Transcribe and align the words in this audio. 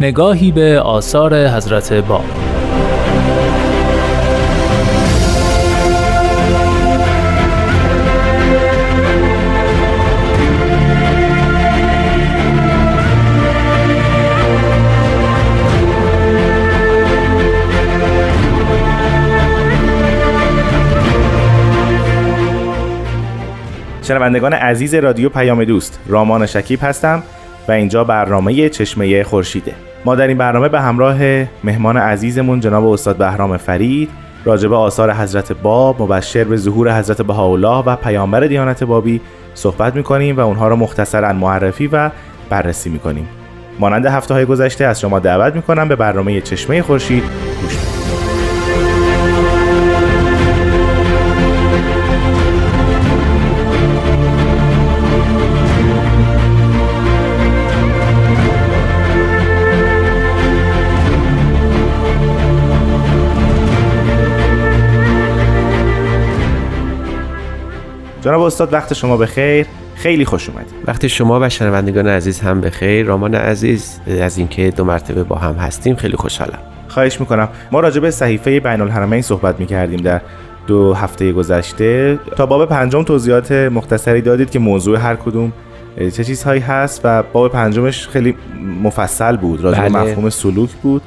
نگاهی 0.00 0.52
به 0.52 0.80
آثار 0.80 1.48
حضرت 1.48 1.92
باب 1.92 2.24
شنوندگان 24.02 24.52
عزیز 24.52 24.94
رادیو 24.94 25.28
پیام 25.28 25.64
دوست 25.64 26.00
رامان 26.06 26.46
شکیب 26.46 26.78
هستم 26.82 27.22
و 27.68 27.72
اینجا 27.72 28.04
برنامه 28.04 28.68
چشمه 28.68 29.22
خورشیده. 29.22 29.85
ما 30.04 30.14
در 30.14 30.26
این 30.26 30.38
برنامه 30.38 30.68
به 30.68 30.80
همراه 30.80 31.18
مهمان 31.64 31.96
عزیزمون 31.96 32.60
جناب 32.60 32.86
استاد 32.86 33.16
بهرام 33.16 33.56
فرید 33.56 34.10
راجب 34.44 34.72
آثار 34.72 35.12
حضرت 35.12 35.52
باب 35.52 36.02
مبشر 36.02 36.44
به 36.44 36.56
ظهور 36.56 36.98
حضرت 36.98 37.22
بهاءالله 37.22 37.84
و 37.84 37.96
پیامبر 37.96 38.40
دیانت 38.40 38.84
بابی 38.84 39.20
صحبت 39.54 39.96
می‌کنیم 39.96 40.36
و 40.36 40.40
اونها 40.40 40.68
را 40.68 40.76
مختصرا 40.76 41.32
معرفی 41.32 41.86
و 41.86 42.10
بررسی 42.50 42.90
می‌کنیم. 42.90 43.28
مانند 43.78 44.06
هفته 44.06 44.34
های 44.34 44.44
گذشته 44.44 44.84
از 44.84 45.00
شما 45.00 45.18
دعوت 45.18 45.54
می‌کنم 45.54 45.88
به 45.88 45.96
برنامه 45.96 46.40
چشمه 46.40 46.82
خورشید 46.82 47.22
گوش 47.62 47.95
جناب 68.26 68.40
استاد 68.40 68.72
وقت 68.72 68.94
شما 68.94 69.16
به 69.16 69.26
خیر 69.26 69.66
خیلی 69.94 70.24
خوش 70.24 70.48
اومدید. 70.48 70.74
وقتی 70.86 71.08
شما 71.08 71.40
و 71.40 71.48
شنوندگان 71.48 72.06
عزیز 72.06 72.40
هم 72.40 72.60
به 72.60 72.70
خیر 72.70 73.06
رامان 73.06 73.34
عزیز 73.34 74.00
از 74.20 74.38
اینکه 74.38 74.70
دو 74.70 74.84
مرتبه 74.84 75.22
با 75.22 75.36
هم 75.36 75.54
هستیم 75.54 75.96
خیلی 75.96 76.16
خوشحالم. 76.16 76.58
خواهش 76.88 77.20
می‌کنم. 77.20 77.48
ما 77.72 77.80
راجع 77.80 78.00
به 78.00 78.10
صحیفه 78.10 78.60
بین 78.60 78.80
الحرمین 78.80 79.22
صحبت 79.22 79.60
می‌کردیم 79.60 80.00
در 80.00 80.20
دو 80.66 80.94
هفته 80.94 81.32
گذشته. 81.32 82.18
تا 82.36 82.46
باب 82.46 82.68
پنجم 82.68 83.02
توضیحات 83.02 83.52
مختصری 83.52 84.20
دادید 84.20 84.50
که 84.50 84.58
موضوع 84.58 84.98
هر 84.98 85.16
کدوم 85.16 85.52
چه 85.96 86.24
چیزهایی 86.24 86.60
هست 86.60 87.00
و 87.04 87.22
باب 87.22 87.52
پنجمش 87.52 88.08
خیلی 88.08 88.34
مفصل 88.82 89.36
بود 89.36 89.60
راجع 89.60 89.82
به 89.82 89.88
بله. 89.88 90.02
مفهوم 90.02 90.30
سلوک 90.30 90.70
بود. 90.70 91.02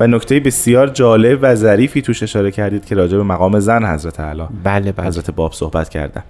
و 0.00 0.06
نکته 0.06 0.40
بسیار 0.40 0.86
جالب 0.86 1.38
و 1.42 1.54
ظریفی 1.54 2.02
توش 2.02 2.22
اشاره 2.22 2.50
کردید 2.50 2.84
که 2.84 2.94
راجع 2.94 3.16
به 3.16 3.22
مقام 3.22 3.60
زن 3.60 3.94
حضرت 3.94 4.20
اعلی 4.20 4.42
بله 4.64 4.92
بله. 4.92 5.06
حضرت 5.06 5.30
باب 5.30 5.52
صحبت 5.52 5.88
کردن. 5.88 6.22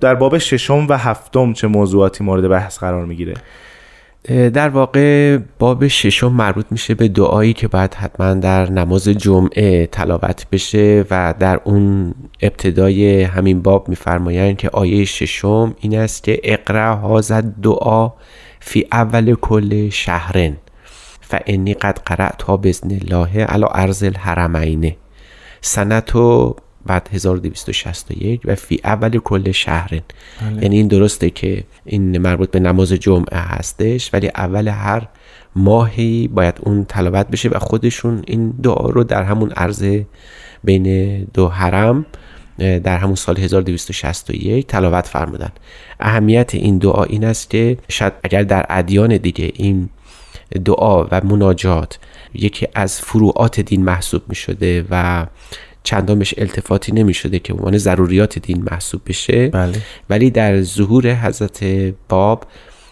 در 0.00 0.14
باب 0.14 0.38
ششم 0.38 0.86
و 0.88 0.98
هفتم 0.98 1.52
چه 1.52 1.66
موضوعاتی 1.66 2.24
مورد 2.24 2.48
بحث 2.48 2.78
قرار 2.78 3.06
می‌گیره؟ 3.06 3.34
در 4.28 4.68
واقع 4.68 5.38
باب 5.58 5.88
ششم 5.88 6.32
مربوط 6.32 6.66
میشه 6.70 6.94
به 6.94 7.08
دعایی 7.08 7.52
که 7.52 7.68
باید 7.68 7.94
حتما 7.94 8.34
در 8.34 8.70
نماز 8.70 9.08
جمعه 9.08 9.86
تلاوت 9.86 10.46
بشه 10.52 11.04
و 11.10 11.34
در 11.38 11.60
اون 11.64 12.14
ابتدای 12.42 13.22
همین 13.22 13.62
باب 13.62 13.88
میفرمایند 13.88 14.56
که 14.56 14.70
آیه 14.72 15.04
ششم 15.04 15.74
این 15.80 15.98
است 15.98 16.22
که 16.22 16.40
اقرا 16.44 16.96
هازد 16.96 17.44
دعا 17.62 18.12
فی 18.60 18.86
اول 18.92 19.34
کل 19.34 19.88
شهرن 19.88 20.56
فانی 21.20 21.74
قد 21.74 21.98
قرأت 22.06 22.42
ها 22.42 22.56
بزن 22.56 22.90
الله 22.90 23.44
علی 23.44 23.66
ارز 23.70 24.02
الحرمین. 24.04 24.94
سنتو 25.60 26.56
بعد 26.86 27.08
1261 27.12 28.40
و 28.44 28.54
فی 28.54 28.80
اول 28.84 29.18
کل 29.18 29.50
شهرن 29.50 30.00
بله. 30.40 30.62
یعنی 30.62 30.76
این 30.76 30.88
درسته 30.88 31.30
که 31.30 31.64
این 31.84 32.18
مربوط 32.18 32.50
به 32.50 32.60
نماز 32.60 32.92
جمعه 32.92 33.38
هستش 33.38 34.10
ولی 34.14 34.28
اول 34.28 34.68
هر 34.68 35.08
ماهی 35.56 36.28
باید 36.28 36.54
اون 36.60 36.84
تلاوت 36.84 37.28
بشه 37.28 37.48
و 37.48 37.58
خودشون 37.58 38.22
این 38.26 38.50
دعا 38.50 38.90
رو 38.90 39.04
در 39.04 39.22
همون 39.22 39.50
عرض 39.50 40.00
بین 40.64 41.18
دو 41.24 41.48
حرم 41.48 42.06
در 42.58 42.98
همون 42.98 43.14
سال 43.14 43.38
1261 43.38 44.66
تلاوت 44.66 45.06
فرمودن 45.06 45.52
اهمیت 46.00 46.54
این 46.54 46.78
دعا 46.78 47.04
این 47.04 47.24
است 47.24 47.50
که 47.50 47.78
شاید 47.88 48.12
اگر 48.22 48.42
در 48.42 48.66
ادیان 48.68 49.16
دیگه 49.16 49.52
این 49.54 49.88
دعا 50.64 51.04
و 51.04 51.20
مناجات 51.24 51.98
یکی 52.34 52.68
از 52.74 53.00
فروعات 53.00 53.60
دین 53.60 53.84
محسوب 53.84 54.22
می 54.28 54.34
شده 54.34 54.84
و 54.90 55.26
چندان 55.82 56.18
بهش 56.18 56.34
التفاتی 56.38 56.92
نمی 56.92 57.14
شده 57.14 57.38
که 57.38 57.52
عنوان 57.52 57.78
ضروریات 57.78 58.38
دین 58.38 58.68
محسوب 58.70 59.00
بشه. 59.06 59.48
بله. 59.48 59.78
ولی 60.10 60.30
در 60.30 60.62
ظهور 60.62 61.14
حضرت 61.14 61.64
باب 62.08 62.46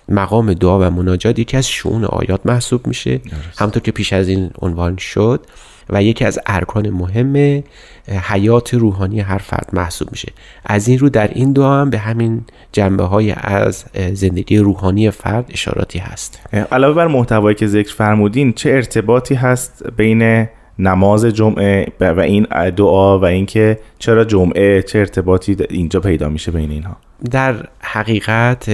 مقام 0.09 0.55
دعا 0.55 0.79
و 0.79 0.91
مناجات 0.91 1.39
یکی 1.39 1.57
از 1.57 1.69
شعون 1.69 2.05
آیات 2.05 2.41
محسوب 2.45 2.87
میشه. 2.87 3.21
همطور 3.59 3.83
که 3.83 3.93
پیش 3.93 4.13
از 4.13 4.29
این 4.29 4.51
عنوان 4.63 4.97
شد 4.97 5.47
و 5.91 6.03
یکی 6.03 6.25
از 6.25 6.39
ارکان 6.47 6.91
مهم 6.91 7.63
حیات 8.09 8.75
روحانی 8.75 9.21
هر 9.21 9.39
فرد 9.39 9.71
محسوب 9.73 10.11
میشه. 10.11 10.33
از 10.67 10.89
این 10.89 10.99
رو 10.99 11.09
در 11.09 11.29
این 11.29 11.53
دعا 11.53 11.81
هم 11.81 11.91
به 11.91 11.99
همین 11.99 12.45
جنبه 12.73 13.05
های 13.05 13.35
از 13.39 13.85
زندگی 14.13 14.59
روحانی 14.59 15.11
فرد 15.11 15.45
اشاراتی 15.51 15.99
هست. 15.99 16.41
علاوه 16.73 16.95
بر 16.95 17.07
محتوایی 17.07 17.57
که 17.57 17.67
ذکر 17.67 17.95
فرمودین 17.95 18.53
چه 18.53 18.71
ارتباطی 18.71 19.35
هست 19.35 19.83
بین 19.97 20.49
نماز 20.79 21.25
جمعه 21.25 21.87
و 22.01 22.21
این 22.21 22.47
دعا 22.77 23.19
و 23.19 23.25
اینکه 23.25 23.79
چرا 23.99 24.25
جمعه 24.25 24.83
چه 24.83 24.99
ارتباطی 24.99 25.57
اینجا 25.71 26.01
پیدا 26.01 26.29
میشه 26.29 26.53
بین 26.53 26.71
اینها. 26.71 26.97
در 27.31 27.69
حقیقت 27.81 28.71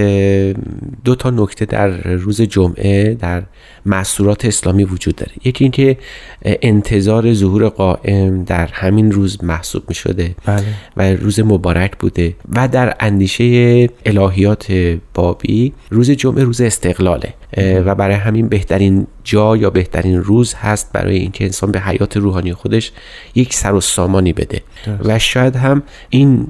دو 1.04 1.14
تا 1.14 1.30
نکته 1.30 1.64
در 1.64 1.88
روز 2.02 2.40
جمعه 2.42 3.14
در 3.14 3.42
مسورات 3.86 4.44
اسلامی 4.44 4.84
وجود 4.84 5.16
داره. 5.16 5.32
یکی 5.44 5.64
اینکه 5.64 5.96
انتظار 6.44 7.34
ظهور 7.34 7.68
قائم 7.68 8.44
در 8.44 8.66
همین 8.66 9.12
روز 9.12 9.44
محسوب 9.44 9.82
می 9.88 9.94
شده 9.94 10.34
بله. 10.44 10.64
و 10.96 11.02
روز 11.02 11.40
مبارک 11.40 11.98
بوده 11.98 12.34
و 12.48 12.68
در 12.68 12.96
اندیشه 13.00 13.88
الهیات 14.06 14.96
بابی 15.14 15.72
روز 15.90 16.10
جمعه 16.10 16.44
روز 16.44 16.60
استقلاله. 16.60 17.34
و 17.56 17.94
برای 17.94 18.14
همین 18.14 18.48
بهترین 18.48 19.06
جا 19.24 19.56
یا 19.56 19.70
بهترین 19.70 20.22
روز 20.22 20.54
هست 20.54 20.92
برای 20.92 21.16
اینکه 21.16 21.44
انسان 21.44 21.72
به 21.72 21.80
حیات 21.80 22.16
روحانی 22.16 22.52
خودش 22.52 22.92
یک 23.34 23.54
سر 23.54 23.74
و 23.74 23.80
سامانی 23.80 24.32
بده. 24.32 24.62
و 25.04 25.18
شاید 25.18 25.56
هم 25.56 25.82
این 26.10 26.46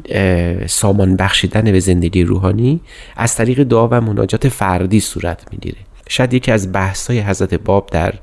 سامان 0.66 1.16
بخشیدن 1.16 1.72
به 1.72 1.80
زندگی 1.86 2.24
روحانی 2.24 2.80
از 3.16 3.36
طریق 3.36 3.62
دعا 3.62 3.88
و 3.88 4.00
مناجات 4.00 4.48
فردی 4.48 5.00
صورت 5.00 5.44
می‌گیره. 5.52 5.78
شاید 6.08 6.34
یکی 6.34 6.52
از 6.52 6.72
بحث 6.72 7.10
های 7.10 7.20
حضرت 7.20 7.54
باب 7.54 7.88
در 7.92 8.14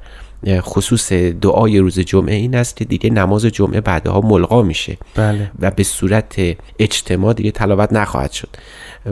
خصوص 0.47 1.11
دعای 1.13 1.79
روز 1.79 1.99
جمعه 1.99 2.35
این 2.35 2.55
است 2.55 2.75
که 2.75 2.85
دیگه 2.85 3.09
نماز 3.09 3.45
جمعه 3.45 3.81
بعدها 3.81 4.21
ملغا 4.21 4.61
میشه. 4.61 4.97
بله. 5.15 5.51
و 5.59 5.71
به 5.71 5.83
صورت 5.83 6.35
اجتماع 6.79 7.33
دیگه 7.33 7.51
تلاوت 7.51 7.93
نخواهد 7.93 8.31
شد 8.31 8.49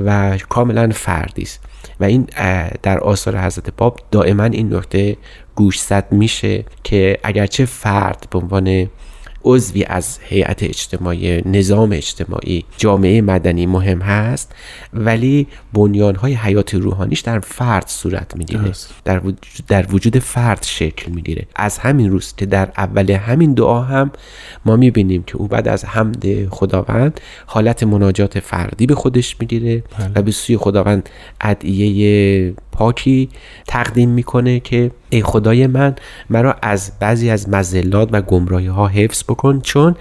و 0.05 0.37
کاملا 0.49 0.89
فردی 0.93 1.41
است. 1.41 1.59
و 1.99 2.03
این 2.03 2.27
در 2.83 2.99
آثار 2.99 3.37
حضرت 3.37 3.69
باب 3.77 3.99
دائما 4.11 4.43
این 4.43 4.75
نکته 4.75 5.17
گوشزد 5.55 6.05
میشه 6.11 6.65
که 6.83 7.17
اگرچه 7.23 7.65
فرد 7.65 8.27
به 8.31 8.39
عنوان 8.39 8.89
عضوی 9.43 9.83
از 9.83 10.19
هیئت 10.21 10.63
اجتماعی 10.63 11.41
نظام 11.45 11.91
اجتماعی 11.91 12.65
جامعه 12.77 13.21
مدنی 13.21 13.65
مهم 13.65 14.01
هست 14.01 14.55
ولی 14.93 15.47
بنیانهای 15.73 16.33
حیات 16.33 16.73
روحانیش 16.73 17.19
در 17.19 17.39
فرد 17.39 17.87
صورت 17.87 18.37
می‌گیره. 18.37 18.71
در 19.05 19.19
وجود, 19.19 19.65
در 19.67 19.85
وجود 19.91 20.19
فرد 20.19 20.63
شکل 20.63 21.11
می‌گیره. 21.11 21.47
از 21.55 21.77
همین 21.77 22.11
روز 22.11 22.33
که 22.37 22.45
در 22.45 22.71
اول 22.77 23.11
همین 23.11 23.53
دعا 23.53 23.81
هم 23.81 24.11
ما 24.65 24.75
می‌بینیم 24.75 25.23
که 25.23 25.37
او 25.37 25.47
بعد 25.47 25.67
از 25.67 25.85
حمد 25.85 26.49
خداوند 26.49 27.21
حالت 27.45 27.83
مناجات 27.83 28.39
فردی 28.39 28.85
به 28.85 28.95
خودش 28.95 29.35
می‌گیره 29.39 29.83
بله. 29.99 30.11
و 30.15 30.21
به 30.21 30.31
سوی 30.31 30.57
خداوند 30.57 31.09
ادعیه 31.41 32.53
پاکی 32.81 33.29
تقدیم 33.67 34.09
می‌کنه 34.09 34.59
که 34.59 34.91
ای 35.09 35.21
خدای 35.21 35.67
من 35.67 35.95
مرا 36.29 36.55
از 36.61 36.91
بعضی 36.99 37.29
از 37.29 37.49
مزلات 37.49 38.09
و 38.11 38.21
گمراهی 38.21 38.67
ها 38.67 38.87
حفظ 38.87 39.23
بکن 39.23 39.59
چون 39.59 39.95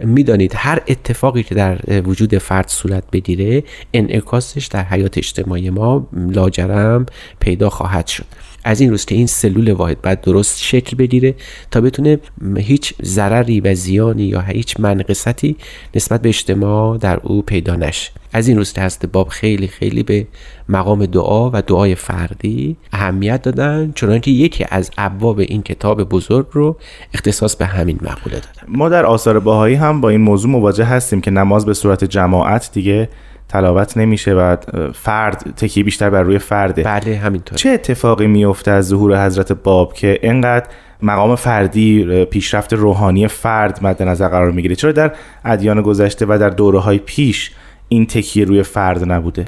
می‌دانید 0.00 0.52
هر 0.56 0.82
اتفاقی 0.88 1.42
که 1.42 1.54
در 1.54 1.78
وجود 2.00 2.38
فرد 2.38 2.68
صورت 2.68 3.04
بگیره 3.12 3.64
انعکاسش 3.94 4.66
در 4.66 4.84
حیات 4.84 5.18
اجتماعی 5.18 5.70
ما 5.70 6.06
لاجرم 6.12 7.06
پیدا 7.40 7.70
خواهد 7.70 8.06
شد. 8.06 8.26
از 8.64 8.80
این 8.80 8.90
روز 8.90 9.04
که 9.04 9.14
این 9.14 9.26
سلول 9.26 9.72
واحد 9.72 10.02
باید 10.02 10.20
درست 10.20 10.62
شکل 10.62 10.96
بگیره 10.96 11.34
تا 11.70 11.80
بتونه 11.80 12.18
هیچ 12.56 12.94
ضرری 13.02 13.60
و 13.60 13.74
زیانی 13.74 14.22
یا 14.22 14.40
هیچ 14.40 14.80
منقصتی 14.80 15.56
نسبت 15.94 16.22
به 16.22 16.28
اجتماع 16.28 16.98
در 16.98 17.20
او 17.22 17.42
پیدا 17.42 17.76
نشه. 17.76 18.10
از 18.32 18.48
این 18.48 18.56
روز 18.56 18.72
که 18.72 19.06
باب 19.12 19.28
خیلی 19.28 19.66
خیلی 19.66 20.02
به 20.02 20.26
مقام 20.68 21.06
دعا 21.06 21.50
و 21.50 21.62
دعای 21.62 21.94
فردی 21.94 22.76
اهمیت 22.92 23.42
دادن 23.42 23.92
چنانکه 23.94 24.30
یکی 24.30 24.66
از 24.70 24.90
ابواب 24.98 25.38
این 25.38 25.62
کتاب 25.62 26.04
بزرگ 26.04 26.46
رو 26.52 26.76
اختصاص 27.14 27.56
به 27.56 27.66
همین 27.66 27.98
مقوله 28.02 28.34
دادن. 28.34 28.68
ما 28.68 28.88
در 28.88 29.06
آثار 29.06 29.40
باهایی 29.40 29.74
هم 29.74 30.00
با 30.00 30.08
این 30.08 30.20
موضوع 30.20 30.50
مواجه 30.50 30.84
هستیم 30.84 31.20
که 31.20 31.30
نماز 31.30 31.66
به 31.66 31.74
صورت 31.74 32.04
جماعت 32.04 32.70
دیگه 32.72 33.08
تلاوت 33.48 33.96
نمیشه 33.96 34.32
و 34.34 34.56
فرد 34.94 35.54
تکیه 35.56 35.84
بیشتر 35.84 36.10
بر 36.10 36.22
روی 36.22 36.38
فرده. 36.38 36.82
بله 36.82 37.16
همینطور 37.16 37.58
چه 37.58 37.68
اتفاقی 37.68 38.26
میفته 38.26 38.70
از 38.70 38.88
ظهور 38.88 39.26
حضرت 39.26 39.52
باب 39.52 39.92
که 39.92 40.18
اینقدر 40.22 40.66
مقام 41.02 41.36
فردی 41.36 42.24
پیشرفت 42.24 42.72
روحانی 42.72 43.28
فرد 43.28 43.78
مد 43.82 44.02
نظر 44.02 44.28
قرار 44.28 44.50
می‌گیره؟ 44.50 44.74
چرا 44.74 44.92
در 44.92 45.12
ادیان 45.44 45.82
گذشته 45.82 46.26
و 46.28 46.38
در 46.40 46.50
دوره 46.50 46.78
های 46.78 46.98
پیش 46.98 47.50
این 47.88 48.06
تکیه 48.06 48.44
روی 48.44 48.62
فرد 48.62 49.12
نبوده؟ 49.12 49.44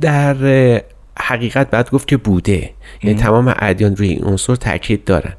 در 0.00 0.34
حقیقت 1.20 1.70
باید 1.70 1.90
گفت 1.90 2.08
که 2.08 2.16
بوده. 2.16 2.70
یعنی 3.02 3.18
تمام 3.18 3.54
ادیان 3.58 3.96
روی 3.96 4.08
این 4.08 4.24
عنصر 4.24 4.54
تاکید 4.54 5.04
دارن. 5.04 5.32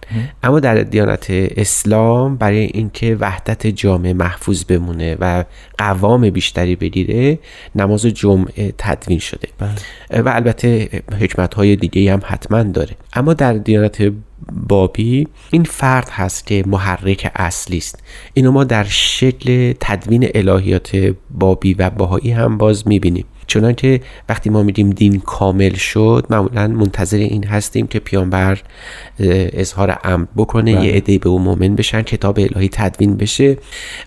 اما 0.44 0.60
در 0.60 0.76
دیانت 0.76 1.28
اسلام 1.30 2.38
برای 2.38 2.58
اینکه 2.60 3.18
وحدت 3.20 3.68
جامعه 3.68 4.14
محفوظ 4.14 4.64
بمونه 4.64 5.18
و 5.20 5.46
قوام 5.78 6.30
بیشتری 6.30 6.76
بگیره 6.76 7.40
نماز 7.76 8.06
جمعه 8.06 8.74
تدوین 8.78 9.20
شده. 9.20 9.48
بله. 9.58 10.22
و 10.22 10.30
البته 10.30 10.90
حکمت 11.20 11.54
های 11.54 11.76
دیگه 11.76 12.14
هم 12.14 12.22
حتما 12.26 12.64
داره. 12.64 12.96
اما 13.14 13.34
در 13.34 13.54
دیانت 13.54 14.12
بابی 14.68 15.28
این 15.52 15.64
فرد 15.64 16.10
هست 16.10 16.48
که 16.48 16.64
محرک 16.68 17.32
اصلی 17.36 17.78
است. 17.78 18.04
اینو 18.34 18.52
ما 18.52 18.64
در 18.64 18.84
شکل 18.84 19.74
تدوین 19.80 20.30
الهیات 20.36 21.16
بابی 21.32 21.74
و 21.74 21.90
باهایی 21.90 22.32
هم 22.32 22.58
باز 22.58 22.88
می‌بینیم. 22.88 23.26
چنانکه 23.50 24.02
وقتی 24.30 24.50
ما 24.50 24.64
میگیم 24.64 24.90
دین 24.90 25.20
کامل 25.20 25.74
شد 25.74 26.26
معمولا 26.30 26.68
منتظر 26.68 27.18
این 27.18 27.44
هستیم 27.44 27.88
که 27.88 28.00
پیامبر 28.00 28.62
اظهار 29.20 29.98
امر 30.04 30.26
بکنه 30.38 30.76
بله. 30.76 30.86
یه 30.86 30.94
عده 30.94 31.18
به 31.18 31.30
اون 31.30 31.42
مؤمن 31.42 31.76
بشن 31.76 32.02
کتاب 32.02 32.40
الهی 32.40 32.70
تدوین 32.72 33.18
بشه 33.18 33.58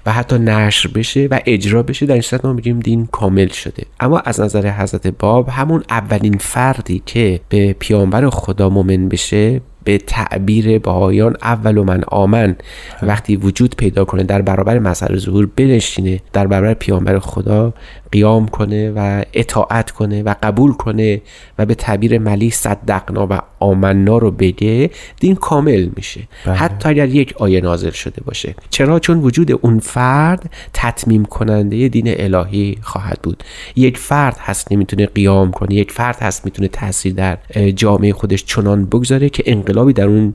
و 0.07 0.13
حتی 0.13 0.39
نشر 0.39 0.89
بشه 0.89 1.29
و 1.31 1.41
اجرا 1.47 1.83
بشه. 1.83 2.07
در 2.07 2.13
این 2.13 2.23
صورت 2.23 2.45
ما 2.45 2.53
میگیم 2.53 2.81
دین 2.81 3.07
کامل 3.07 3.49
شده. 3.49 3.83
اما 4.01 4.19
از 4.19 4.41
نظر 4.41 4.71
حضرت 4.71 5.07
باب 5.07 5.49
همون 5.49 5.85
اولین 5.91 6.39
فردی 6.39 7.03
که 7.07 7.41
به 7.49 7.73
پیامبر 7.73 8.31
خدا 8.31 8.69
مؤمن 8.69 9.09
بشه 9.09 9.61
به 9.85 9.99
تعبیر 9.99 10.79
بهایان 10.79 11.37
اول 11.43 11.79
و 11.79 11.85
من 11.85 12.05
آمن 12.09 12.57
وقتی 13.03 13.37
وجود 13.37 13.77
پیدا 13.77 14.05
کنه 14.05 14.23
در 14.23 14.43
برابر 14.43 14.79
مسئله 14.79 15.19
ظهور 15.19 15.49
بنشینه 15.57 16.21
در 16.33 16.47
برابر 16.47 16.75
پیامبر 16.75 17.19
خدا 17.19 17.75
قیام 18.13 18.49
کنه 18.49 18.91
و 18.91 19.23
اطاعت 19.33 19.91
کنه 19.91 20.23
و 20.23 20.35
قبول 20.43 20.73
کنه 20.73 21.21
و 21.59 21.67
به 21.67 21.75
تعبیر 21.75 22.19
ملی 22.19 22.51
صدقنا 22.51 23.27
و 23.31 23.39
آمنا 23.59 24.19
رو 24.19 24.31
بگه 24.31 24.91
دین 25.21 25.35
کامل 25.35 25.89
میشه. 25.97 26.21
بله. 26.47 26.55
حتی 26.55 26.89
اگر 26.89 27.09
یک 27.09 27.35
آیه 27.39 27.61
نازل 27.61 27.91
شده 27.91 28.23
باشه. 28.25 28.55
چرا؟ 28.71 28.99
چون 28.99 29.19
وجود 29.19 29.53
اون 29.53 29.79
فرد 29.79 30.51
تطمیم 30.73 31.25
کننده 31.25 31.89
دین 31.89 32.05
الهی 32.07 32.79
خواهد 32.83 33.19
بود. 33.23 33.45
یک 33.77 33.99
فرد 33.99 34.37
هست 34.41 34.73
نمی‌تونه 34.73 35.07
قیام 35.07 35.51
کنه 35.51 35.75
یک 35.75 35.93
فرد 35.93 36.17
هست 36.21 36.45
می‌تونه 36.45 36.69
تاثیر 36.69 37.13
در 37.13 37.39
جامعه 37.77 38.13
خودش 38.13 38.45
چنان 38.45 38.85
بگذاره 38.85 39.29
که 39.29 39.43
انقلابی 39.47 39.93
در 39.93 40.07
اون 40.07 40.35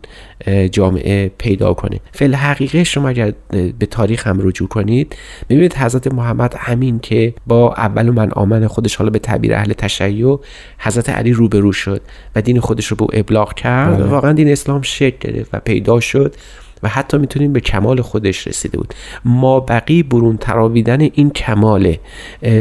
جامعه 0.72 1.32
پیدا 1.38 1.74
کنه. 1.74 2.00
فعل 2.12 2.36
حقیقه 2.36 2.84
شما 2.84 3.10
اگر 3.10 3.34
به 3.80 3.86
تاریخ 3.86 4.28
هم 4.28 4.48
رجوع 4.48 4.68
کنید 4.68 5.16
می‌بینید 5.50 5.74
حضرت 5.74 6.14
محمد 6.14 6.56
همین 6.58 7.00
که 7.00 7.34
با 7.48 7.67
اول 7.78 8.10
من 8.10 8.32
آمن 8.32 8.68
خودش 8.68 8.96
حالا 8.96 9.10
به 9.10 9.20
تعبیر 9.20 9.54
اهل 9.54 9.74
تشیع 9.74 10.40
حضرت 10.80 11.10
علی 11.10 11.34
روبرو 11.34 11.72
شد 11.72 12.02
و 12.36 12.42
دین 12.42 12.60
خودش 12.60 12.86
رو 12.86 12.98
به 12.98 13.20
ابلاغ 13.20 13.54
کرد 13.54 13.98
بله. 13.98 14.06
واقعا 14.06 14.34
دین 14.34 14.50
اسلام 14.50 14.82
شکل 14.82 15.32
گرفت 15.32 15.50
و 15.54 15.60
پیدا 15.60 16.00
شد 16.00 16.36
و 16.84 16.88
حتی 16.88 17.18
می‌تونیم 17.18 17.54
به 17.54 17.60
کمال 17.60 18.02
خودش 18.02 18.48
رسیده 18.48 18.78
بود 18.78 18.94
ما 19.26 19.60
بقی 19.60 20.04
برون 20.04 20.38
تراویدن 20.38 21.02
این 21.02 21.30
کمال 21.30 21.96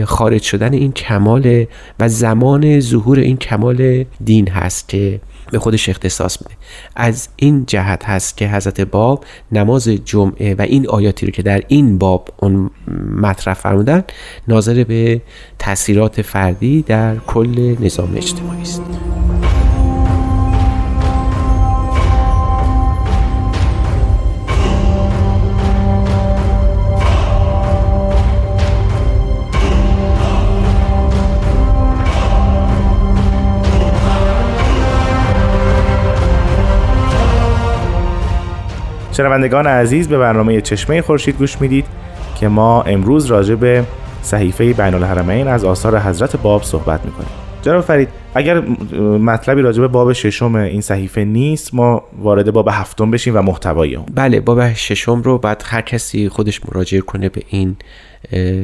خارج 0.04 0.42
شدن 0.42 0.72
این 0.72 0.92
کمال 0.92 1.66
و 2.00 2.08
زمان 2.08 2.80
ظهور 2.80 3.18
این 3.18 3.36
کمال 3.36 4.04
دین 4.24 4.48
هست 4.48 4.88
که 4.88 5.20
به 5.50 5.58
خودش 5.58 5.88
اختصاص 5.88 6.38
میده. 6.42 6.54
از 6.96 7.28
این 7.36 7.66
جهت 7.66 8.04
هست 8.04 8.36
که 8.36 8.48
حضرت 8.48 8.80
باب 8.80 9.24
نماز 9.52 9.88
جمعه 9.88 10.54
و 10.54 10.62
این 10.62 10.88
آیاتی 10.88 11.26
رو 11.26 11.32
که 11.32 11.42
در 11.42 11.62
این 11.68 11.98
باب 11.98 12.28
اون 12.36 12.70
مطرح 13.16 13.54
فرمودن 13.54 14.04
ناظر 14.48 14.84
به 14.84 15.22
تاثیرات 15.58 16.22
فردی 16.22 16.82
در 16.82 17.16
کل 17.16 17.76
نظام 17.80 18.16
اجتماعی 18.16 18.62
است. 18.62 18.82
شنوندگان 39.16 39.66
عزیز 39.66 40.08
به 40.08 40.18
برنامه 40.18 40.60
چشمه 40.60 41.02
خورشید 41.02 41.38
گوش 41.38 41.60
می‌دید 41.60 41.86
که 42.40 42.48
ما 42.48 42.82
امروز 42.82 43.26
راجع 43.26 43.54
به 43.54 43.84
صحیفه 44.22 44.72
بین 44.72 44.94
الحرمین 44.94 45.48
از 45.48 45.64
آثار 45.64 45.98
حضرت 45.98 46.36
باب 46.36 46.62
صحبت 46.62 47.04
می‌کنیم. 47.04 47.28
جناب 47.62 47.80
فرید 47.80 48.08
اگر 48.34 48.60
مطلبی 49.00 49.62
راجع 49.62 49.80
به 49.80 49.88
باب 49.88 50.12
ششم 50.12 50.54
این 50.54 50.80
صحیفه 50.80 51.24
نیست 51.24 51.74
ما 51.74 52.02
وارد 52.18 52.52
باب 52.52 52.68
هفتم 52.72 53.10
بشیم 53.10 53.36
و 53.36 53.42
محتوای 53.42 53.94
اون. 53.94 54.06
بله 54.14 54.40
باب 54.40 54.72
ششم 54.72 55.22
رو 55.22 55.38
بعد 55.38 55.62
هر 55.66 55.80
کسی 55.80 56.28
خودش 56.28 56.60
مراجعه 56.66 57.00
کنه 57.00 57.28
به 57.28 57.42
این 57.48 57.76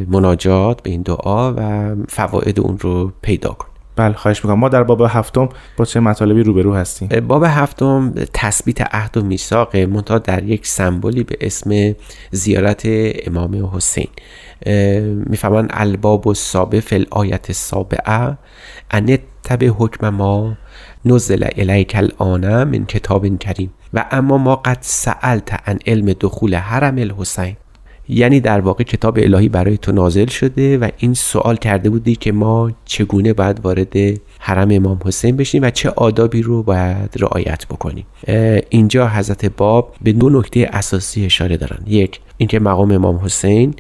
مناجات 0.08 0.82
به 0.82 0.90
این 0.90 1.02
دعا 1.02 1.54
و 1.56 1.94
فواید 2.08 2.60
اون 2.60 2.78
رو 2.80 3.12
پیدا 3.22 3.48
کنه. 3.48 3.71
بله 3.96 4.14
خواهش 4.14 4.44
می‌کنم. 4.44 4.58
ما 4.58 4.68
در 4.68 4.82
باب 4.82 5.02
هفتم 5.08 5.48
با 5.76 5.84
چه 5.84 6.00
مطالبی 6.00 6.42
روبرو 6.42 6.74
هستیم؟ 6.74 7.08
باب 7.08 7.44
هفتم 7.44 8.14
تثبیت 8.34 8.80
عهد 8.80 9.16
و 9.16 9.22
میثاق 9.22 9.76
منتها 9.76 10.18
در 10.18 10.42
یک 10.42 10.66
سمبولی 10.66 11.22
به 11.22 11.36
اسم 11.40 11.94
زیارت 12.30 12.82
امام 13.26 13.70
حسین. 13.76 14.08
می‌فهمن 15.26 15.68
الباب 15.70 16.26
و 16.26 16.34
سابه 16.34 16.80
فل 16.80 17.04
آیت 17.10 17.52
سابعه 17.52 18.38
ان 18.90 19.18
تب 19.44 19.64
حکم 19.78 20.08
ما 20.08 20.56
نزل 21.04 21.48
الیک 21.56 21.96
الان 21.96 22.64
من 22.64 22.84
کتاب 22.86 23.38
کریم. 23.38 23.70
و 23.94 24.04
اما 24.10 24.38
ما 24.38 24.56
قد 24.56 24.78
سألت 24.80 25.68
عن 25.68 25.78
علم 25.86 26.12
دخول 26.12 26.54
حرم 26.54 26.98
الحسین. 26.98 27.56
یعنی 28.12 28.40
در 28.40 28.60
واقع 28.60 28.84
کتاب 28.84 29.18
الهی 29.18 29.48
برای 29.48 29.76
تو 29.76 29.92
نازل 29.92 30.26
شده 30.26 30.78
و 30.78 30.88
این 30.98 31.14
سوال 31.14 31.56
کرده 31.56 31.90
بودی 31.90 32.16
که 32.16 32.32
ما 32.32 32.70
چگونه 32.84 33.32
باید 33.32 33.60
وارد 33.64 33.96
حرم 34.44 34.70
امام 34.70 35.00
حسین 35.04 35.36
بشیم 35.36 35.62
و 35.62 35.70
چه 35.70 35.90
آدابی 35.90 36.42
رو 36.42 36.62
باید 36.62 37.10
رعایت 37.18 37.66
بکنیم 37.66 38.06
اینجا 38.70 39.08
حضرت 39.08 39.44
باب 39.44 39.94
به 40.02 40.12
دو 40.12 40.30
نکته 40.30 40.68
اساسی 40.72 41.24
اشاره 41.24 41.56
دارن. 41.56 41.78
یک 41.86 42.20
اینکه 42.36 42.60
مقام 42.60 42.90
امام 42.90 43.16
حسین 43.24 43.74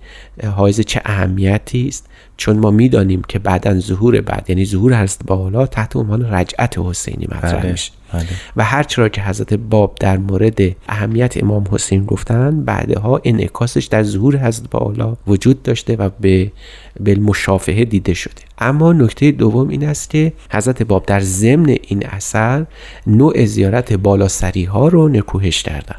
حائز 0.56 0.80
چه 0.80 1.02
اهمیتی 1.04 1.88
است. 1.88 2.06
چون 2.36 2.58
ما 2.58 2.70
می‌دانیم 2.70 3.22
که 3.28 3.38
بعدا 3.38 3.78
ظهور 3.78 4.20
بعد 4.20 4.50
یعنی 4.50 4.64
ظهور 4.64 4.92
هست 4.92 5.22
بالا 5.26 5.66
تحت 5.66 5.96
عنوان 5.96 6.34
رجعت 6.34 6.78
حسینی 6.78 7.26
مطرح 7.32 7.60
بله، 7.60 7.72
میشه. 7.72 7.92
بله. 8.12 8.26
و 8.56 8.64
هرچرا 8.64 9.08
که 9.08 9.22
حضرت 9.22 9.54
باب 9.54 9.96
در 10.00 10.16
مورد 10.16 10.58
اهمیت 10.88 11.36
امام 11.36 11.64
حسین 11.70 12.04
گفتن 12.04 12.64
بعدها 12.64 13.20
انعکاسش 13.24 13.84
در 13.84 14.02
ظهور 14.02 14.36
حضرت 14.36 14.70
بالا 14.70 15.16
وجود 15.26 15.62
داشته 15.62 15.96
و 15.96 16.10
به 16.20 16.52
بالمشافهه 17.00 17.84
دیده 17.84 18.14
شده. 18.14 18.42
اما 18.58 18.92
نکته 18.92 19.30
دوم 19.30 19.68
این 19.68 19.84
است 19.84 20.10
که 20.10 20.32
حضرت 20.52 20.82
باب 20.82 21.06
در 21.06 21.20
ضمن 21.20 21.76
این 21.82 22.06
اثر 22.06 22.66
نوع 23.06 23.44
زیارت 23.44 23.92
بالاسری 23.92 24.64
ها 24.64 24.88
رو 24.88 25.08
نکوهش 25.08 25.62
کردن. 25.62 25.96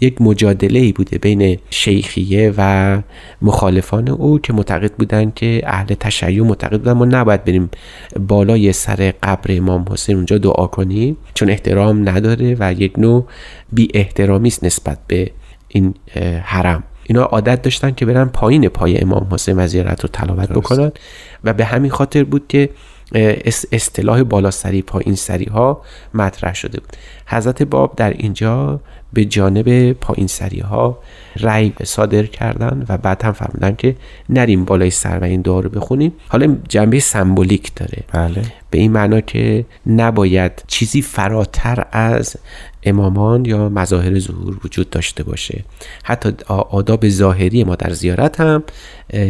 یک 0.00 0.22
مجادله 0.22 0.80
ای 0.80 0.92
بوده 0.92 1.18
بین 1.18 1.58
شیخیه 1.70 2.54
و 2.56 3.02
مخالفان 3.42 4.08
او 4.08 4.38
که 4.38 4.52
معتقد 4.52 4.92
بودن 4.92 5.32
که 5.34 5.62
اهل 5.66 5.94
تشیع 5.94 6.42
معتقد 6.42 6.78
بودن 6.78 6.92
ما 6.92 7.04
نباید 7.04 7.44
بریم 7.44 7.70
بالای 8.28 8.72
سر 8.72 9.12
قبر 9.22 9.56
امام 9.56 9.84
حسین 9.90 10.16
اونجا 10.16 10.38
دعا 10.38 10.66
کنیم 10.66 11.16
چون 11.34 11.50
احترام 11.50 12.08
نداره 12.08 12.56
و 12.60 12.72
یک 12.72 12.98
نوع 12.98 13.26
بی 13.72 13.88
احترامی 13.94 14.48
است 14.48 14.64
نسبت 14.64 14.98
به 15.06 15.30
این 15.68 15.94
حرم. 16.42 16.84
اینا 17.08 17.22
عادت 17.22 17.62
داشتن 17.62 17.90
که 17.90 18.06
برن 18.06 18.24
پایین 18.24 18.68
پای 18.68 18.98
امام 19.00 19.26
حسین 19.30 19.58
و 19.58 19.66
زیارت 19.66 20.00
رو 20.00 20.08
تلاوت 20.12 20.48
بکنن. 20.48 20.92
و 21.44 21.52
به 21.52 21.64
همین 21.64 21.90
خاطر 21.90 22.24
بود 22.24 22.44
که 22.48 22.70
اصطلاح 23.72 24.22
بالاسری 24.22 24.82
پایین 24.82 25.14
سری 25.14 25.44
ها 25.44 25.82
مطرح 26.14 26.54
شده 26.54 26.80
بود. 26.80 26.92
حضرت 27.26 27.62
باب 27.62 27.96
در 27.96 28.10
اینجا 28.10 28.80
به 29.12 29.24
جانب 29.24 29.92
پایین 29.92 30.26
سری 30.26 30.60
ها 30.60 30.98
رأی 31.40 31.72
صادر 31.84 32.22
کردن 32.22 32.84
و 32.88 32.98
بعد 32.98 33.22
هم 33.22 33.32
فرمودن 33.32 33.74
که 33.76 33.96
نریم 34.28 34.64
بالای 34.64 34.90
سر 34.90 35.18
و 35.18 35.24
این 35.24 35.40
دعا 35.40 35.60
رو 35.60 35.70
بخونیم. 35.70 36.12
حالا 36.28 36.56
جنبه 36.68 37.00
سمبولیک 37.00 37.74
داره. 37.74 38.02
بله. 38.12 38.42
به 38.76 38.82
این 38.82 38.92
معنا 38.92 39.20
که 39.20 39.64
نباید 39.86 40.64
چیزی 40.66 41.02
فراتر 41.02 41.86
از 41.92 42.36
امامان 42.82 43.44
یا 43.44 43.68
مظاهر 43.68 44.18
ظهور 44.18 44.56
وجود 44.64 44.90
داشته 44.90 45.22
باشه. 45.22 45.64
حتی 46.04 46.32
آداب 46.48 47.08
ظاهری 47.08 47.64
ما 47.64 47.76
در 47.76 47.92
زیارت 47.92 48.40
هم 48.40 48.62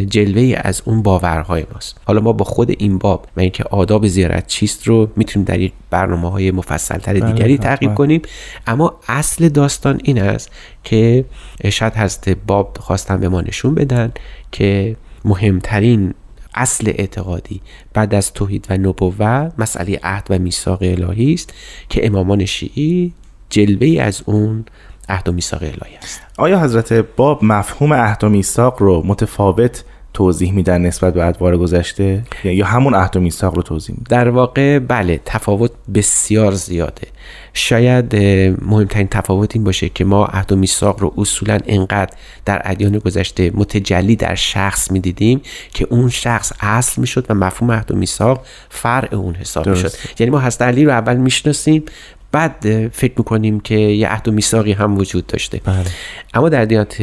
جلوه 0.09 0.55
از 0.57 0.81
اون 0.85 1.01
باورهای 1.03 1.65
ماست. 1.73 1.97
حالا 2.05 2.21
ما 2.21 2.33
با 2.33 2.45
خود 2.45 2.69
این 2.69 2.97
باب 2.97 3.27
و 3.37 3.39
اینکه 3.39 3.63
آداب 3.63 4.07
زیارت 4.07 4.47
چیست 4.47 4.87
رو 4.87 5.09
می‌تونیم 5.15 5.45
در 5.45 5.59
یک 5.59 5.73
برنامه 5.89 6.31
های 6.31 6.51
مفصل 6.51 6.97
تر 6.97 7.13
بله، 7.13 7.31
دیگری 7.31 7.57
تعقیب 7.57 7.95
کنیم. 7.95 8.21
اما 8.67 8.99
اصل 9.07 9.49
داستان 9.49 9.99
این 10.03 10.21
است 10.21 10.51
که 10.83 11.25
شاید 11.69 11.93
هست 11.93 12.29
باب 12.29 12.77
خواستن 12.79 13.19
به 13.19 13.29
ما 13.29 13.41
نشون 13.41 13.75
بدن 13.75 14.11
که 14.51 14.95
مهمترین 15.25 16.13
اصل 16.57 16.93
اعتقادی. 16.95 17.61
بعد 17.93 18.15
از 18.15 18.33
توحید 18.33 18.67
و 18.69 18.77
نبوت 18.77 19.53
مسئله 19.57 19.99
عهد 20.03 20.27
و 20.29 20.39
میثاق 20.39 20.79
الهی 20.81 21.33
است 21.33 21.53
که 21.89 22.05
امامان 22.07 22.45
شیعی 22.45 23.13
جلوه 23.49 24.01
از 24.01 24.21
اون 24.25 24.65
عهد 25.09 25.29
و 25.29 25.31
میثاق 25.31 25.63
الهی 25.63 25.95
است. 26.01 26.21
آیا 26.37 26.59
حضرت 26.59 26.93
باب 26.93 27.43
مفهوم 27.43 27.93
عهد 27.93 28.23
و 28.23 28.29
میثاق 28.29 28.81
رو 28.81 29.03
متفاوت 29.05 29.83
توضیح 30.17 30.53
میدن 30.53 30.81
نسبت 30.81 31.13
به 31.13 31.25
ادوار 31.25 31.57
گذشته؟ 31.57 32.23
یا 32.43 32.65
همون 32.65 32.95
عهد 32.95 33.17
و 33.17 33.19
میثاق 33.19 33.55
رو 33.55 33.61
توضیح 33.61 33.95
میدن؟ 33.97 34.23
در 34.23 34.29
واقع 34.29 34.79
بله 34.79 35.21
تفاوت 35.25 35.71
بسیار 35.93 36.51
زیاده. 36.51 37.07
شاید 37.53 38.15
مهمترین 38.61 39.07
تفاوت 39.07 39.55
این 39.55 39.63
باشه 39.63 39.89
که 39.89 40.05
ما 40.05 40.25
عهد 40.25 40.51
و 40.51 40.55
میثاق 40.55 41.01
رو 41.01 41.13
اصولا 41.17 41.57
انقدر 41.65 42.13
در 42.45 42.61
ادیان 42.65 42.97
گذشته 42.97 43.51
متجلی 43.53 44.15
در 44.15 44.35
شخص 44.35 44.91
می‌دیدیم 44.91 45.41
که 45.73 45.87
اون 45.89 46.09
شخص 46.09 46.51
اصل 46.59 47.01
می‌شد 47.01 47.25
و 47.29 47.33
مفهوم 47.33 47.71
عهد 47.71 47.91
و 47.91 47.95
میثاق 47.95 48.45
فرع 48.69 49.15
اون 49.15 49.35
حساب 49.35 49.69
می‌شد. 49.69 49.91
یعنی 50.19 50.31
ما 50.31 50.39
حضرت 50.39 50.61
علی 50.61 50.85
رو 50.85 50.91
اول 50.91 51.17
می‌شناسیم 51.17 51.83
بعد 52.31 52.87
فکر 52.87 53.13
می‌کنیم 53.17 53.59
که 53.59 53.75
یه 53.75 54.07
عهد 54.07 54.27
و 54.27 54.31
میثاقی 54.31 54.71
هم 54.71 54.97
وجود 54.97 55.27
داشته 55.27 55.61
بله. 55.65 55.85
اما 56.33 56.49
در 56.49 56.65
دیانت 56.65 57.01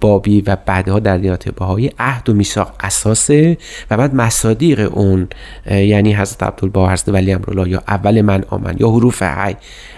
بابی 0.00 0.40
و 0.40 0.56
بعدها 0.66 0.98
در 0.98 1.18
دیانت 1.18 1.48
بهایی 1.48 1.90
عهد 1.98 2.28
و 2.28 2.34
میثاق 2.34 2.74
اساسه 2.80 3.58
و 3.90 3.96
بعد 3.96 4.14
مصادیق 4.14 4.96
اون 4.98 5.28
یعنی 5.70 6.14
حضرت 6.14 6.42
عبدالبها 6.42 6.92
حضرت 6.92 7.08
ولی 7.08 7.32
امرالله 7.32 7.68
یا 7.68 7.82
اول 7.88 8.20
من 8.20 8.44
آمن 8.48 8.76
یا 8.78 8.88
حروف 8.88 9.22
حی 9.22 9.56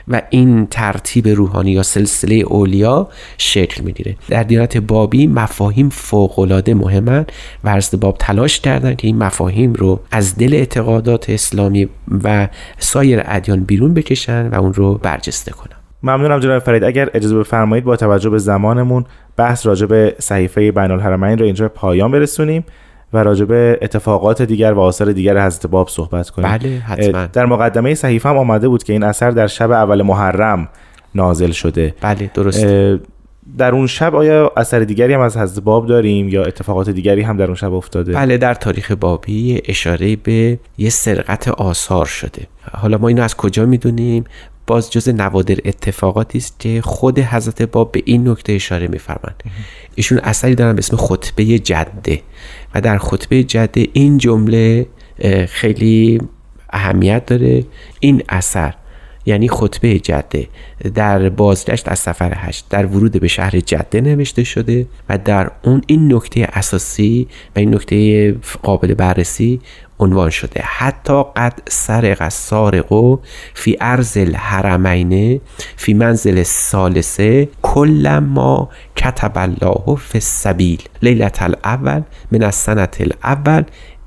و 0.08 0.22
این 0.30 0.66
ترتیب 0.66 1.28
روحانی 1.28 1.70
یا 1.70 1.82
سلسله 1.82 2.34
اولیا 2.34 3.08
شکل 3.38 3.82
می‌گیره 3.82 4.16
در 4.28 4.42
دیانت 4.42 4.76
بابی 4.76 5.26
مفاهیم 5.26 5.88
فوقالعاده 5.88 6.74
مهمن 6.74 7.26
و 7.64 7.72
حضرت 7.72 7.94
باب 8.00 8.16
تلاش 8.18 8.60
کردن 8.60 8.94
که 8.94 9.06
این 9.06 9.18
مفاهیم 9.18 9.72
رو 9.72 10.00
از 10.10 10.36
دل 10.36 10.54
اعتقادات 10.54 11.30
اسلامی 11.30 11.88
و 12.24 12.48
سایر 12.78 13.22
ادیان 13.24 13.64
بیرون 13.64 13.94
بکشن 13.94 14.53
و 14.54 14.60
اون 14.60 14.74
رو 14.74 14.94
برجسته 14.94 15.52
کنن 15.52 15.76
ممنونم 16.02 16.40
جناب 16.40 16.58
فرید. 16.58 16.84
اگر 16.84 17.10
اجازه 17.14 17.38
بفرمایید 17.38 17.84
با 17.84 17.96
توجه 17.96 18.30
به 18.30 18.38
زمانمون 18.38 19.04
بحث 19.36 19.66
راجع 19.66 19.86
به 19.86 20.16
صحیفه 20.18 20.72
بین 20.72 20.90
الحرمین 20.90 21.38
رو 21.38 21.44
اینجا 21.44 21.68
پایان 21.68 22.10
برسونیم 22.10 22.64
و 23.12 23.18
راجع 23.18 23.44
به 23.44 23.78
اتفاقات 23.82 24.42
دیگر 24.42 24.72
و 24.72 24.80
آثار 24.80 25.12
دیگر 25.12 25.46
حضرت 25.46 25.66
باب 25.66 25.88
صحبت 25.88 26.30
کنیم. 26.30 26.48
بله 26.48 26.68
حتما. 26.68 27.26
در 27.26 27.46
مقدمه 27.46 27.94
صحیفه 27.94 28.28
هم 28.28 28.36
آمده 28.38 28.68
بود 28.68 28.82
که 28.82 28.92
این 28.92 29.02
اثر 29.02 29.30
در 29.30 29.46
شب 29.46 29.70
اول 29.70 30.02
محرم 30.02 30.68
نازل 31.14 31.50
شده. 31.50 31.94
بله 32.00 32.30
درست 32.34 32.66
در 33.58 33.74
اون 33.74 33.86
شب 33.86 34.14
آیا 34.14 34.52
اثر 34.56 34.80
دیگری 34.80 35.12
هم 35.12 35.20
از 35.20 35.36
حضرت 35.36 35.64
باب 35.64 35.86
داریم 35.86 36.28
یا 36.28 36.44
اتفاقات 36.44 36.90
دیگری 36.90 37.22
هم 37.22 37.36
در 37.36 37.44
اون 37.44 37.54
شب 37.54 37.72
افتاده؟ 37.72 38.12
بله 38.12 38.38
در 38.38 38.54
تاریخ 38.54 38.90
بابی 38.90 39.62
اشاره 39.64 40.16
به 40.16 40.58
یه 40.78 40.90
سرقت 40.90 41.48
آثار 41.48 42.06
شده. 42.06 42.46
حالا 42.72 42.98
ما 42.98 43.08
اینو 43.08 43.22
از 43.22 43.36
کجا 43.36 43.66
می‌دونیم؟ 43.66 44.24
باز 44.66 44.92
جز 44.92 45.08
نوادر 45.08 45.56
اتفاقاتی 45.64 46.38
است 46.38 46.60
که 46.60 46.80
خود 46.80 47.18
حضرت 47.18 47.62
باب 47.62 47.92
به 47.92 48.02
این 48.04 48.28
نکته 48.28 48.52
اشاره 48.52 48.88
میفرمند 48.88 49.42
ایشون 49.94 50.18
اثری 50.18 50.54
دارن 50.54 50.72
به 50.72 50.78
اسم 50.78 50.96
خطبه 50.96 51.44
جده 51.44 52.20
و 52.74 52.80
در 52.80 52.98
خطبه 52.98 53.42
جده 53.42 53.86
این 53.92 54.18
جمله 54.18 54.86
خیلی 55.48 56.20
اهمیت 56.70 57.26
داره. 57.26 57.64
این 58.00 58.22
اثر 58.28 58.74
یعنی 59.26 59.48
خطبه 59.48 59.98
جده. 59.98 60.48
در 60.94 61.28
بازگشت 61.28 61.88
از 61.88 61.98
سفر 61.98 62.32
هشت 62.36 62.66
در 62.70 62.86
ورود 62.86 63.20
به 63.20 63.28
شهر 63.28 63.60
جده 63.60 64.00
نوشته 64.00 64.44
شده 64.44 64.86
و 65.08 65.18
در 65.18 65.50
اون 65.62 65.82
این 65.86 66.14
نکته 66.14 66.48
اساسی 66.52 67.28
و 67.56 67.58
این 67.58 67.74
نکته 67.74 68.32
قابل 68.62 68.94
بررسی 68.94 69.60
عنوان 69.98 70.30
شده. 70.30 70.60
حتی 70.64 71.22
قد 71.36 71.58
سرق 71.68 72.28
سارق 72.28 73.18
فی 73.54 73.76
ارز 73.80 74.16
الحرمین 74.16 75.40
فی 75.76 75.94
منزل 75.94 76.42
سالسه 76.42 77.48
کل 77.62 78.18
ما 78.18 78.68
کتب 78.96 79.32
الله 79.36 79.96
فی 79.96 80.18
السبیل. 80.18 80.82
لیلت 81.02 81.42
الاول 81.42 82.02
من 82.32 82.42
السنت 82.42 83.00
الاول 83.00 83.64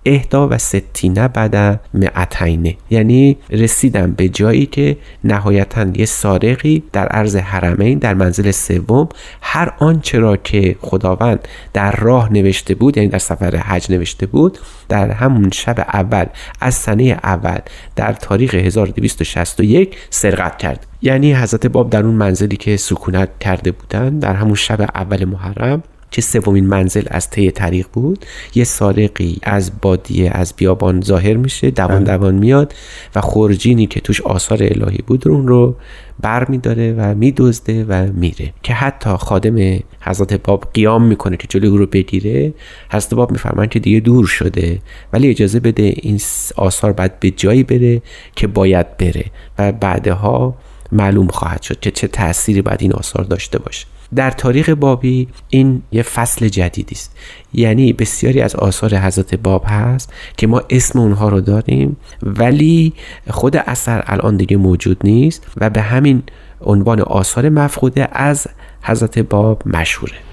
اهدا 0.07 0.47
و 0.47 0.57
ستینه 0.57 1.27
بعد 1.27 1.79
معتینه 1.93 2.75
یعنی 2.89 3.37
رسیدم 3.49 4.11
به 4.11 4.29
جایی 4.29 4.65
که 4.65 4.97
نهایتا 5.23 5.85
یه 5.95 6.05
سارقی 6.05 6.83
در 6.93 7.07
عرض 7.07 7.35
حرمین 7.35 7.99
در 7.99 8.13
منزل 8.13 8.51
سوم 8.51 9.09
هر 9.41 9.73
آنچه 9.79 10.19
را 10.19 10.37
که 10.37 10.75
خداوند 10.81 11.47
در 11.73 11.91
راه 11.91 12.33
نوشته 12.33 12.75
بود 12.75 12.97
یعنی 12.97 13.09
در 13.09 13.17
سفر 13.17 13.55
حج 13.55 13.91
نوشته 13.91 14.25
بود 14.25 14.57
در 14.89 15.11
همون 15.11 15.51
شب 15.51 15.79
اول 15.79 16.25
از 16.61 16.75
سنه 16.75 17.19
اول 17.23 17.59
در 17.95 18.13
تاریخ 18.13 18.55
1261 18.55 19.97
سرقت 20.09 20.57
کرد. 20.57 20.85
یعنی 21.01 21.33
حضرت 21.33 21.67
باب 21.67 21.89
در 21.89 22.03
اون 22.03 22.15
منزلی 22.15 22.57
که 22.57 22.77
سکونت 22.77 23.29
کرده 23.39 23.71
بودند 23.71 24.21
در 24.21 24.33
همون 24.33 24.55
شب 24.55 24.81
اول 24.81 25.25
محرم 25.25 25.83
که 26.11 26.21
سومین 26.21 26.65
منزل 26.65 27.03
از 27.07 27.29
طی 27.29 27.51
طریق 27.51 27.87
بود؟ 27.93 28.25
یه 28.55 28.63
سارقی 28.63 29.37
از 29.43 29.71
بادیه 29.81 30.31
از 30.33 30.53
بیابان 30.57 31.01
ظاهر 31.01 31.33
میشه 31.33 31.71
دوان 31.71 32.03
دوان 32.03 32.35
میاد 32.35 32.73
و 33.15 33.21
خورجینی 33.21 33.87
که 33.87 33.99
توش 33.99 34.21
آثار 34.21 34.57
الهی 34.61 34.99
بود 35.07 35.27
اون 35.27 35.47
رو 35.47 35.75
بر 36.19 36.49
میداره 36.49 36.93
و 36.93 37.15
میدزده 37.15 37.85
و 37.85 38.07
میره. 38.13 38.53
که 38.63 38.73
حتی 38.73 39.09
خادم 39.09 39.79
حضرت 40.01 40.33
باب 40.33 40.67
قیام 40.73 41.03
می‌کنه 41.03 41.37
که 41.37 41.47
جلوی 41.47 41.69
او 41.69 41.77
رو 41.77 41.85
بگیره 41.85 42.53
حضرت 42.91 43.13
باب 43.13 43.31
میفرمان 43.31 43.67
که 43.67 43.79
دیگه 43.79 43.99
دور 43.99 44.25
شده. 44.25 44.79
ولی 45.13 45.29
اجازه 45.29 45.59
بده 45.59 45.83
این 45.95 46.19
آثار 46.55 46.93
باید 46.93 47.19
به 47.19 47.31
جایی 47.31 47.63
بره 47.63 48.01
که 48.35 48.47
باید 48.47 48.97
بره 48.97 49.25
و 49.59 49.71
بعدها 49.71 50.55
معلوم 50.91 51.27
خواهد 51.27 51.61
شد 51.61 51.79
که 51.79 51.91
چه 51.91 52.07
تأثیری 52.07 52.61
باید 52.61 52.81
این 52.81 52.93
آثار 52.93 53.23
داشته 53.23 53.59
باشه. 53.59 53.85
در 54.15 54.31
تاریخ 54.31 54.69
بابی 54.69 55.27
این 55.49 55.81
یه 55.91 56.03
فصل 56.03 56.47
جدیدی 56.47 56.95
است. 56.95 57.17
یعنی 57.53 57.93
بسیاری 57.93 58.41
از 58.41 58.55
آثار 58.55 58.95
حضرت 58.95 59.35
باب 59.35 59.63
هست 59.67 60.13
که 60.37 60.47
ما 60.47 60.61
اسم 60.69 60.99
اونها 60.99 61.29
رو 61.29 61.41
داریم 61.41 61.97
ولی 62.23 62.93
خود 63.29 63.57
اثر 63.57 64.03
الان 64.07 64.37
دیگه 64.37 64.57
موجود 64.57 64.97
نیست 65.03 65.47
و 65.57 65.69
به 65.69 65.81
همین 65.81 66.23
عنوان 66.61 67.01
آثار 67.01 67.49
مفقوده 67.49 68.07
از 68.11 68.47
حضرت 68.81 69.19
باب 69.19 69.61
مشهوره. 69.65 70.26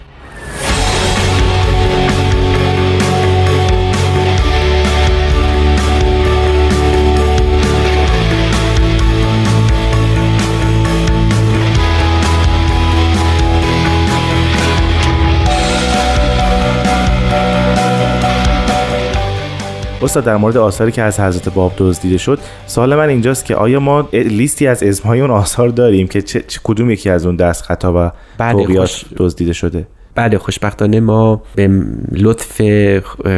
استاد 20.04 20.24
در 20.24 20.36
مورد 20.36 20.56
آثاری 20.56 20.92
که 20.92 21.02
از 21.02 21.20
حضرت 21.20 21.48
باب 21.48 21.72
دزدیده 21.78 22.18
شد 22.18 22.38
سوال 22.66 22.94
من 22.94 23.08
اینجاست 23.08 23.44
که 23.44 23.56
آیا 23.56 23.80
ما 23.80 24.08
لیستی 24.12 24.66
از 24.66 24.82
اسمهای 24.82 25.20
اون 25.20 25.30
آثار 25.30 25.68
داریم 25.68 26.06
که 26.06 26.22
چه, 26.22 26.44
کدوم 26.64 26.90
یکی 26.90 27.10
از 27.10 27.26
اون 27.26 27.36
دست 27.36 27.62
خطا 27.62 27.92
و 27.96 28.10
بله 28.38 28.86
دزدیده 29.16 29.52
شده؟ 29.52 29.86
بله 30.14 30.38
خوشبختانه 30.38 31.00
ما 31.00 31.42
به 31.56 31.70
لطف 32.12 32.56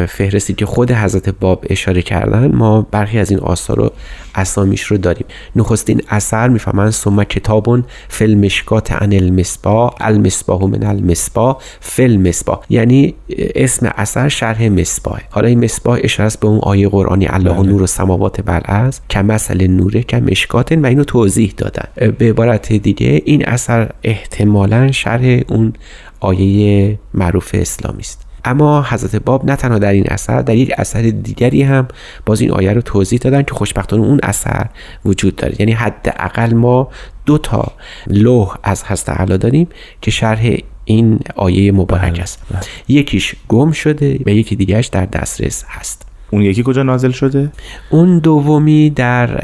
فهرستی 0.06 0.54
که 0.54 0.66
خود 0.66 0.90
حضرت 0.90 1.28
باب 1.28 1.64
اشاره 1.70 2.02
کردن 2.02 2.54
ما 2.54 2.86
برخی 2.90 3.18
از 3.18 3.30
این 3.30 3.40
آثار 3.40 3.76
رو 3.76 3.92
اسامیش 4.34 4.82
رو 4.82 4.96
داریم. 4.96 5.26
نخستین 5.56 6.02
اثر 6.08 6.48
می‌فهمن 6.48 6.90
ثم 6.90 7.24
کتابون 7.24 7.84
فلمشکات 8.08 8.92
عن 8.92 9.12
المصباح 9.12 9.94
المصباح 10.00 10.62
من 10.62 10.84
المصباح 10.84 11.56
فل 11.80 12.32
یعنی 12.70 13.14
اسم 13.38 13.92
اثر 13.96 14.28
شرح 14.28 14.68
مصباح. 14.68 15.20
حالا 15.30 15.48
این 15.48 15.64
مصباح 15.64 15.98
اشاره 16.02 16.26
است 16.26 16.40
به 16.40 16.46
اون 16.46 16.60
آیه 16.62 16.88
قرآنی 16.88 17.26
الله 17.30 17.50
بله. 17.50 17.62
نور 17.62 17.82
و 17.82 17.86
سماوات 17.86 18.48
والارض 18.48 19.00
که 19.08 19.22
مثل 19.22 19.66
نوره 19.66 20.02
که 20.02 20.16
مشکاتن 20.16 20.84
و 20.84 20.86
اینو 20.86 21.04
توضیح 21.04 21.54
دادن. 21.56 22.12
به 22.18 22.28
عبارت 22.28 22.72
دیگه 22.72 23.22
این 23.24 23.48
اثر 23.48 23.90
احتمالا 24.02 24.92
شرح 24.92 25.40
اون 25.48 25.72
آیه 26.20 26.98
معروف 27.14 27.50
اسلامی 27.54 28.00
است. 28.00 28.26
اما 28.44 28.82
حضرت 28.82 29.16
باب 29.16 29.44
نه 29.44 29.56
تنها 29.56 29.78
در 29.78 29.92
این 29.92 30.06
اثر 30.08 30.42
در 30.42 30.54
یک 30.54 30.72
اثر 30.78 31.02
دیگری 31.02 31.62
هم 31.62 31.88
باز 32.26 32.40
این 32.40 32.50
آیه 32.50 32.72
رو 32.72 32.80
توضیح 32.80 33.18
دادن 33.18 33.42
که 33.42 33.54
خوشبختانه 33.54 34.02
اون 34.02 34.20
اثر 34.22 34.66
وجود 35.04 35.36
داره. 35.36 35.54
یعنی 35.58 35.72
حداقل 35.72 36.54
ما 36.54 36.88
دو 37.26 37.38
تا 37.38 37.72
لوح 38.06 38.56
از 38.62 38.82
هست 38.82 39.08
اعلی 39.08 39.38
داریم 39.38 39.68
که 40.00 40.10
شرح 40.10 40.56
این 40.84 41.20
آیه 41.36 41.72
مبارک 41.72 42.12
بله، 42.12 42.22
است. 42.22 42.42
بله. 42.50 42.60
یکیش 42.88 43.34
گم 43.48 43.72
شده 43.72 44.18
و 44.26 44.30
یکی 44.30 44.56
دیگرش 44.56 44.86
در 44.86 45.06
دسترس 45.06 45.64
هست. 45.68 46.05
اون 46.30 46.42
یکی 46.42 46.62
کجا 46.66 46.82
نازل 46.82 47.10
شده؟ 47.10 47.52
اون 47.90 48.18
دومی 48.18 48.90
در 48.90 49.40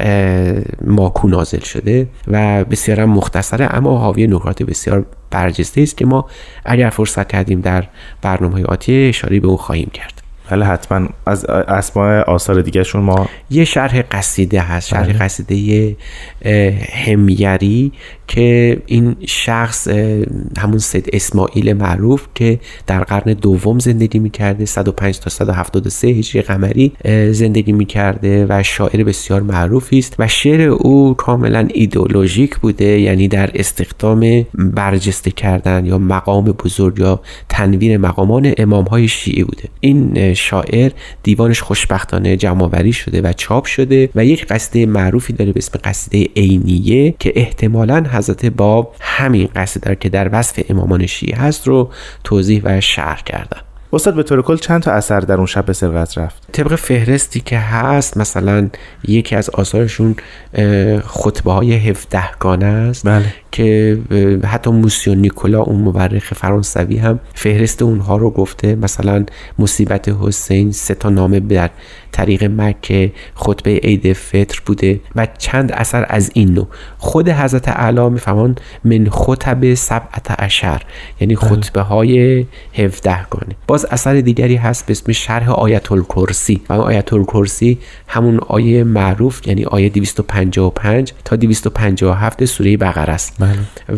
ماکو 0.85 1.27
نازل 1.27 1.59
شده 1.59 2.07
و 2.27 2.65
بسیار 2.65 3.05
مختصره 3.05 3.75
اما 3.75 3.97
حاوی 3.97 4.27
نکات 4.27 4.63
بسیار 4.63 5.05
برجسته 5.31 5.81
است 5.81 5.97
که 5.97 6.05
ما 6.05 6.25
اگر 6.65 6.89
فرصت 6.89 7.27
کردیم 7.27 7.61
در 7.61 7.83
برنامه 8.21 8.63
آتی 8.65 9.09
اشاره 9.09 9.39
به 9.39 9.47
اون 9.47 9.57
خواهیم 9.57 9.89
کرد 9.93 10.22
بله 10.49 10.65
حتما 10.65 11.07
از 11.25 11.45
اسماء 11.45 12.21
آثار 12.21 12.61
دیگهشون 12.61 13.01
ما 13.01 13.29
یه 13.49 13.65
شرح 13.65 14.01
قصیده 14.01 14.61
هست 14.61 14.87
شرح 14.87 15.03
بله. 15.03 15.13
قصیده 15.13 15.95
همیری 17.05 17.91
که 18.27 18.77
این 18.85 19.15
شخص 19.25 19.87
همون 20.57 20.77
سید 20.77 21.09
اسماعیل 21.13 21.73
معروف 21.73 22.27
که 22.35 22.59
در 22.87 23.03
قرن 23.03 23.33
دوم 23.33 23.79
زندگی 23.79 24.19
می‌کرده 24.19 24.65
105 24.65 25.19
تا 25.19 25.29
173 25.29 26.07
هجری 26.07 26.41
قمری 26.41 26.91
زندگی 27.31 27.71
می‌کرده 27.71 28.45
و 28.49 28.63
شاعر 28.63 29.03
بسیار 29.03 29.41
معروفی 29.41 29.99
است 29.99 30.15
و 30.19 30.27
شعر 30.27 30.61
او 30.61 31.13
کاملا 31.13 31.67
ایدئولوژیک 31.73 32.57
بوده 32.57 32.85
یعنی 32.85 33.27
در 33.27 33.49
استخدام 33.55 34.45
برجسته 34.53 35.31
کردن 35.31 35.85
یا 35.85 35.97
مقام 35.97 36.45
بزرگ 36.45 36.99
یا 36.99 37.21
تنویر 37.49 37.97
مقامان 37.97 38.53
امام 38.57 38.85
های 38.85 39.07
شیعی 39.07 39.43
بوده 39.43 39.63
این 39.79 40.32
شاعر 40.33 40.91
دیوانش 41.23 41.61
خوشبختانه 41.61 42.37
جمعآوری 42.37 42.93
شده 42.93 43.21
و 43.21 43.33
چاپ 43.33 43.65
شده 43.65 44.09
و 44.15 44.25
یک 44.25 44.47
قصیده 44.47 44.85
معروفی 44.85 45.33
داره 45.33 45.51
به 45.51 45.57
اسم 45.57 45.79
قصیده 45.83 46.29
عینیه 46.35 47.15
که 47.19 47.33
احتمالا 47.35 48.05
حضرت 48.11 48.45
باب 48.45 48.95
همین 49.01 49.49
قصیده 49.55 49.95
که 49.95 50.09
در 50.09 50.29
وصف 50.31 50.63
امامان 50.69 51.05
شیعه 51.05 51.37
هست 51.37 51.67
رو 51.67 51.91
توضیح 52.23 52.61
و 52.63 52.81
شرح 52.81 53.21
کردن. 53.25 53.61
استاد 53.93 54.15
به 54.15 54.23
طور 54.23 54.41
کل 54.41 54.57
چند 54.57 54.81
تا 54.81 54.91
اثر 54.91 55.19
در 55.19 55.35
اون 55.35 55.45
شب 55.45 55.65
به 55.65 55.73
سرقت 55.73 56.17
رفت 56.17 56.51
طبق 56.51 56.75
فهرستی 56.75 57.39
که 57.39 57.57
هست 57.57 58.17
مثلا 58.17 58.69
یکی 59.07 59.35
از 59.35 59.49
آثارشون 59.49 60.15
خطبه 61.05 61.51
های 61.51 61.73
17 61.73 62.23
گانه 62.39 62.65
است 62.65 63.07
بله. 63.07 63.25
که 63.51 63.99
حتی 64.45 64.71
موسیو 64.71 65.15
نیکولا 65.15 65.61
اون 65.61 65.81
مورخ 65.81 66.33
فرانسوی 66.33 66.97
هم 66.97 67.19
فهرست 67.33 67.81
اونها 67.81 68.17
رو 68.17 68.29
گفته 68.29 68.75
مثلا 68.75 69.25
مصیبت 69.59 70.09
حسین 70.21 70.71
سه 70.71 70.95
تا 70.95 71.09
نامه 71.09 71.39
در 71.39 71.69
طریق 72.11 72.43
مکه 72.43 73.11
خطبه 73.35 73.79
عید 73.83 74.13
فطر 74.13 74.61
بوده 74.65 74.99
و 75.15 75.27
چند 75.37 75.71
اثر 75.71 76.05
از 76.09 76.31
این 76.33 76.53
نوع 76.53 76.67
خود 76.97 77.29
حضرت 77.29 77.67
اعلی 77.67 78.09
میفهمان 78.09 78.55
من 78.83 79.09
خطب 79.09 79.73
سبعت 79.73 80.35
اشر 80.39 80.81
یعنی 81.19 81.35
بله. 81.35 81.49
خطبه 81.49 81.81
های 81.81 82.45
17 82.73 83.25
گانه 83.29 83.55
باز 83.67 83.82
اثر 83.85 84.21
دیگری 84.21 84.55
هست 84.55 84.85
به 84.85 84.91
اسم 84.91 85.11
شرح 85.11 85.51
آیت 85.51 85.91
الکرسی 85.91 86.61
و 86.69 86.73
آیت 86.73 87.13
الکرسی 87.13 87.77
همون 88.07 88.39
آیه 88.39 88.83
معروف 88.83 89.47
یعنی 89.47 89.65
آیه 89.65 89.89
255 89.89 91.13
تا 91.25 91.35
257 91.35 92.45
سوره 92.45 92.77
بقره 92.77 93.13
است. 93.13 93.35
بله. 93.39 93.49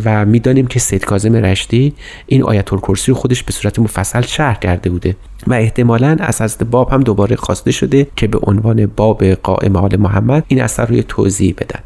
و 0.04 0.24
می‌دانیم 0.24 0.66
که 0.66 0.78
سید 0.78 1.04
کاظم 1.04 1.36
رشتی 1.36 1.94
این 2.26 2.42
آیت 2.42 2.72
الکرسی 2.72 3.12
رو 3.12 3.18
خودش 3.18 3.42
به 3.42 3.52
صورت 3.52 3.78
مفصل 3.78 4.22
شرح 4.22 4.58
کرده 4.58 4.90
بوده. 4.90 5.16
و 5.46 5.54
احتمالا 5.54 6.16
از 6.20 6.42
حضرت 6.42 6.62
باب 6.62 6.92
هم 6.92 7.02
دوباره 7.02 7.36
خواسته 7.36 7.70
شده 7.70 8.06
که 8.16 8.26
به 8.26 8.38
عنوان 8.42 8.86
باب 8.86 9.24
قائم 9.24 9.76
آل 9.76 9.96
محمد 9.96 10.44
این 10.48 10.62
اثر 10.62 10.86
روی 10.86 11.02
توضیح 11.02 11.54
بدن. 11.58 11.80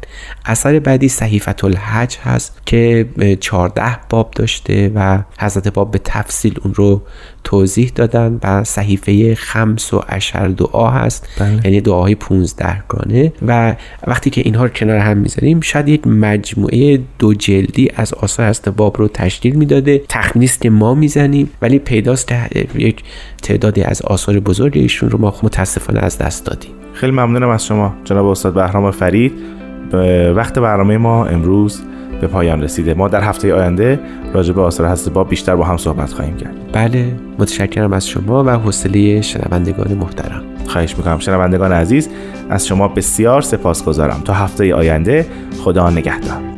اثر 0.45 0.79
بعدی 0.79 1.09
صحیفت 1.09 1.63
الحج 1.63 2.17
هست 2.17 2.61
که 2.65 3.05
14 3.39 3.97
باب 4.09 4.31
داشته 4.35 4.91
و 4.95 5.19
حضرت 5.39 5.67
باب 5.67 5.91
به 5.91 5.99
تفصیل 6.03 6.59
اون 6.63 6.73
رو 6.73 7.01
توضیح 7.43 7.91
دادن 7.95 8.39
و 8.43 8.63
صحیفه 8.63 9.35
خمس 9.35 9.93
و 9.93 9.97
عشر 9.97 10.47
دعا 10.47 10.89
هست. 10.89 11.27
بله. 11.39 11.61
یعنی 11.63 11.81
دعاهای 11.81 12.15
15 12.15 12.83
گانه 12.87 13.33
و 13.47 13.75
وقتی 14.07 14.29
که 14.29 14.41
اینها 14.41 14.63
رو 14.63 14.69
کنار 14.69 14.97
هم 14.97 15.17
می‌ذاریم 15.17 15.61
شاید 15.61 15.87
یک 15.89 16.07
مجموعه 16.07 16.99
دو 17.19 17.33
جلدی 17.33 17.91
از 17.95 18.13
آثار 18.13 18.45
هست 18.45 18.69
باب 18.69 18.97
رو 18.97 19.07
تشکیل 19.07 19.55
می‌داده. 19.55 20.01
تخمینیست 20.09 20.61
که 20.61 20.69
ما 20.69 20.95
می‌زنیم 20.95 21.49
ولی 21.61 21.79
پیداست 21.79 22.31
یک 22.75 23.03
تعدادی 23.51 23.83
از 23.83 24.01
آثار 24.01 24.39
بزرگ 24.39 24.77
ایشون 24.77 25.09
رو 25.09 25.21
ما 25.21 25.33
متاسفانه 25.43 25.99
از 25.99 26.17
دست 26.17 26.45
دادیم. 26.45 26.71
خیلی 26.93 27.11
ممنونم 27.11 27.49
از 27.49 27.65
شما 27.65 27.93
جناب 28.03 28.25
استاد 28.25 28.53
بهرام 28.53 28.91
فرید. 28.91 29.33
به 29.91 30.33
وقت 30.33 30.59
برنامه 30.59 30.97
ما 30.97 31.25
امروز 31.25 31.81
به 32.21 32.27
پایان 32.27 32.61
رسیده. 32.63 32.93
ما 32.93 33.07
در 33.07 33.21
هفته 33.21 33.53
آینده 33.53 33.99
راجع 34.33 34.53
به 34.53 34.61
آثار 34.61 34.89
حضرت 34.89 35.13
باب 35.13 35.29
بیشتر 35.29 35.55
با 35.55 35.63
هم 35.63 35.77
صحبت 35.77 36.13
خواهیم 36.13 36.37
کرد. 36.37 36.53
بله 36.73 37.11
متشکرم 37.39 37.93
از 37.93 38.07
شما 38.07 38.43
و 38.43 38.49
حوصله 38.49 39.21
شنوندگان 39.21 39.93
محترم. 39.93 40.43
خواهش 40.67 40.97
می‌کنم. 40.97 41.19
شنوندگان 41.19 41.71
عزیز 41.71 42.09
از 42.49 42.67
شما 42.67 42.87
بسیار 42.87 43.41
سپاسگزارم. 43.41 44.21
تا 44.25 44.33
هفته 44.33 44.75
آینده 44.75 45.25
خدا 45.63 45.89
نگهدار. 45.89 46.50